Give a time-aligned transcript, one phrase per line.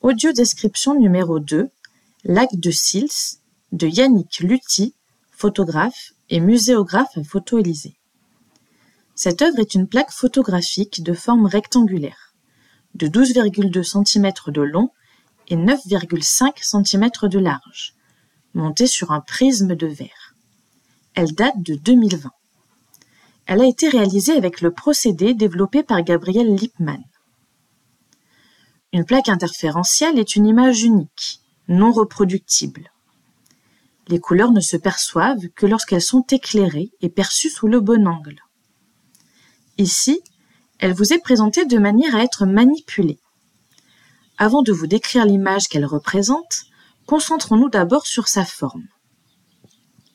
[0.00, 1.70] Audio description numéro 2
[2.22, 3.40] Lac de Sils
[3.72, 4.94] de Yannick Lutti,
[5.32, 7.98] photographe et muséographe à Photo Élysée.
[9.16, 12.32] Cette œuvre est une plaque photographique de forme rectangulaire,
[12.94, 14.92] de 12,2 cm de long
[15.48, 17.96] et 9,5 cm de large,
[18.54, 20.36] montée sur un prisme de verre.
[21.14, 22.30] Elle date de 2020.
[23.46, 27.02] Elle a été réalisée avec le procédé développé par Gabriel Lippmann.
[28.92, 32.90] Une plaque interférentielle est une image unique, non reproductible.
[34.08, 38.40] Les couleurs ne se perçoivent que lorsqu'elles sont éclairées et perçues sous le bon angle.
[39.76, 40.22] Ici,
[40.78, 43.20] elle vous est présentée de manière à être manipulée.
[44.38, 46.64] Avant de vous décrire l'image qu'elle représente,
[47.06, 48.88] concentrons-nous d'abord sur sa forme.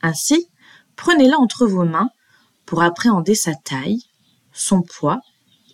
[0.00, 0.48] Ainsi,
[0.94, 2.10] prenez-la entre vos mains
[2.66, 4.04] pour appréhender sa taille,
[4.52, 5.20] son poids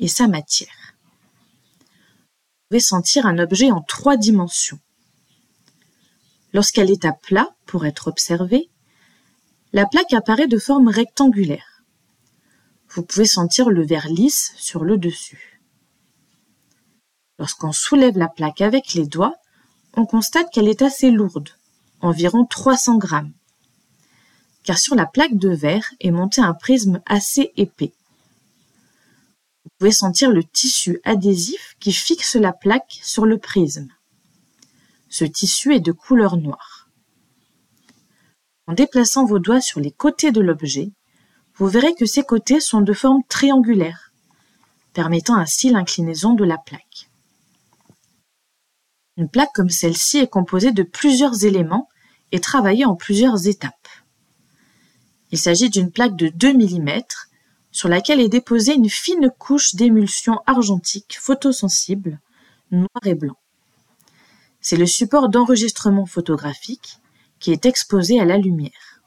[0.01, 0.86] et sa matière.
[2.66, 4.80] Vous pouvez sentir un objet en trois dimensions.
[6.52, 8.69] Lorsqu'elle est à plat pour être observée,
[9.72, 11.84] la plaque apparaît de forme rectangulaire.
[12.89, 15.61] Vous pouvez sentir le verre lisse sur le dessus.
[17.39, 19.37] Lorsqu'on soulève la plaque avec les doigts,
[19.94, 21.50] on constate qu'elle est assez lourde,
[22.00, 23.33] environ 300 grammes
[24.67, 27.94] car sur la plaque de verre est monté un prisme assez épais.
[29.67, 33.89] Vous pouvez sentir le tissu adhésif qui fixe la plaque sur le prisme.
[35.09, 36.89] Ce tissu est de couleur noire.
[38.69, 40.92] En déplaçant vos doigts sur les côtés de l'objet,
[41.56, 44.12] vous verrez que ces côtés sont de forme triangulaire,
[44.92, 47.11] permettant ainsi l'inclinaison de la plaque.
[49.17, 51.89] Une plaque comme celle-ci est composée de plusieurs éléments
[52.31, 53.89] et travaillée en plusieurs étapes.
[55.33, 57.03] Il s'agit d'une plaque de 2 mm
[57.77, 62.19] sur laquelle est déposée une fine couche d'émulsion argentique photosensible,
[62.70, 63.36] noir et blanc.
[64.62, 67.00] C'est le support d'enregistrement photographique
[67.38, 69.02] qui est exposé à la lumière.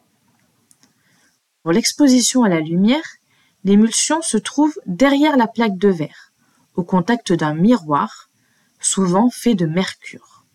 [1.64, 3.16] Pour l'exposition à la lumière,
[3.64, 6.32] l'émulsion se trouve derrière la plaque de verre,
[6.76, 8.30] au contact d'un miroir,
[8.80, 10.46] souvent fait de mercure.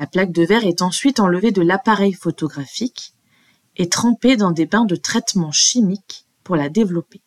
[0.00, 3.12] La plaque de verre est ensuite enlevée de l'appareil photographique
[3.76, 7.22] et trempée dans des bains de traitement chimique pour la développer.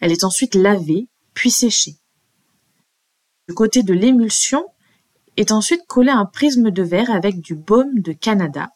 [0.00, 1.94] Elle est ensuite lavée, puis séchée.
[3.48, 4.66] Du côté de l'émulsion
[5.36, 8.70] est ensuite collé un prisme de verre avec du baume de Canada,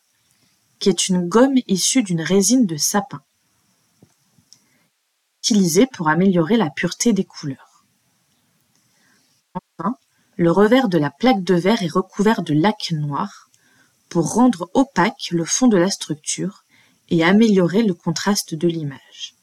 [0.78, 3.24] qui est une gomme issue d'une résine de sapin,
[5.42, 7.84] utilisée pour améliorer la pureté des couleurs.
[9.53, 9.97] Enfin,
[10.36, 13.50] le revers de la plaque de verre est recouvert de lac noir,
[14.08, 16.66] pour rendre opaque le fond de la structure
[17.08, 19.34] et améliorer le contraste de l'image.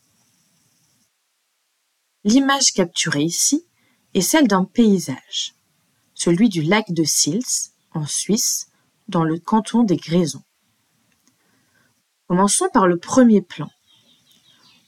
[2.23, 3.65] L'image capturée ici
[4.13, 5.55] est celle d'un paysage,
[6.13, 8.67] celui du lac de Sils, en Suisse,
[9.07, 10.43] dans le canton des Grisons.
[12.27, 13.69] Commençons par le premier plan.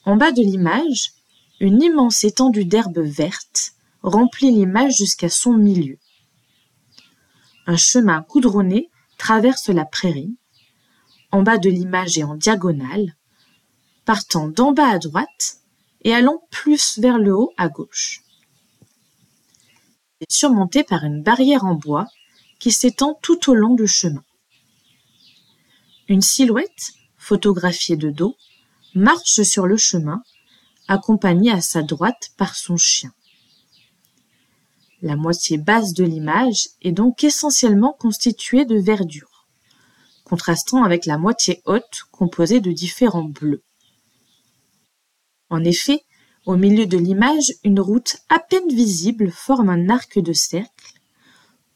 [0.05, 1.11] En bas de l'image,
[1.59, 5.97] une immense étendue d'herbe verte remplit l'image jusqu'à son milieu.
[7.65, 10.37] Un chemin goudronné traverse la prairie,
[11.35, 13.13] en bas de l'image et en diagonale,
[14.05, 15.57] partant d'en bas à droite
[16.05, 18.21] et allant plus vers le haut à gauche.
[20.21, 22.07] Il est surmonté par une barrière en bois
[22.57, 24.23] qui s'étend tout au long du chemin.
[26.07, 28.37] Une silhouette, photographiée de dos,
[28.93, 30.23] marche sur le chemin,
[30.87, 33.11] accompagnée à sa droite par son chien.
[35.01, 39.34] La moitié basse de l'image est donc essentiellement constituée de verdure,
[40.25, 43.63] contrastant avec la moitié haute composée de différents bleus.
[45.49, 46.03] En effet,
[46.45, 50.99] au milieu de l'image, une route à peine visible forme un arc de cercle,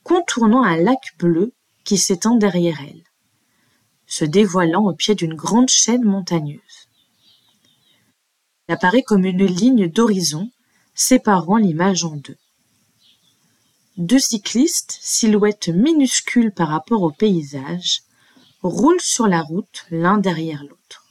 [0.03, 3.03] contournant un lac bleu qui s'étend derrière elle,
[4.05, 6.87] se dévoilant au pied d'une grande chaîne montagneuse.
[8.67, 10.51] Il apparaît comme une ligne d'horizon
[10.93, 12.37] séparant l'image en deux.
[13.97, 18.03] Deux cyclistes, silhouettes minuscules par rapport au paysage,
[18.61, 21.05] roulent sur la route l'un derrière l'autre.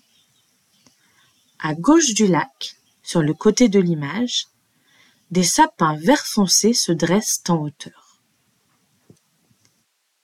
[1.59, 4.47] À gauche du lac, sur le côté de l'image,
[5.31, 8.23] des sapins vert foncé se dressent en hauteur.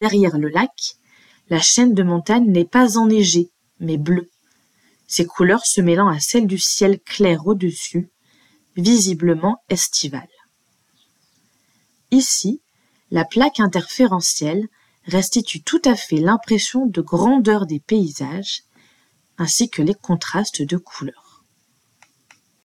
[0.00, 0.97] Derrière le lac,
[1.49, 3.50] la chaîne de montagne n'est pas enneigée,
[3.81, 4.31] mais bleue,
[5.06, 8.11] ses couleurs se mêlant à celles du ciel clair au-dessus,
[8.77, 10.29] visiblement estivale.
[12.11, 12.62] Ici,
[13.11, 14.69] la plaque interférentielle
[15.06, 18.65] restitue tout à fait l'impression de grandeur des paysages,
[19.39, 21.24] ainsi que les contrastes de couleurs.